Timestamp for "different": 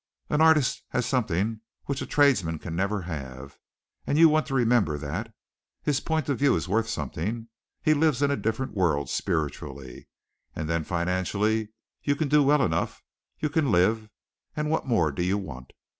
8.35-8.73